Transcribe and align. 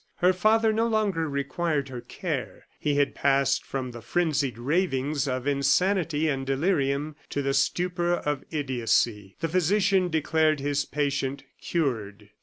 Her 0.15 0.33
father 0.33 0.73
no 0.73 0.87
longer 0.87 1.29
required 1.29 1.89
her 1.89 2.01
care. 2.01 2.65
He 2.79 2.95
had 2.95 3.13
passed 3.13 3.63
from 3.63 3.91
the 3.91 4.01
frenzied 4.01 4.57
ravings 4.57 5.27
of 5.27 5.45
insanity 5.45 6.27
and 6.27 6.43
delirium 6.43 7.15
to 7.29 7.43
the 7.43 7.53
stupor 7.53 8.13
of 8.13 8.43
idiocy. 8.49 9.35
The 9.41 9.49
physician 9.49 10.09
declared 10.09 10.59
his 10.59 10.85
patient 10.85 11.43
cured. 11.61 12.31